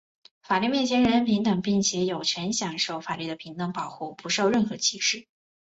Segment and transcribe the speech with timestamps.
[0.41, 5.27] 法律之前人人平等,并有权享受法律的平等保护,不受任何歧视。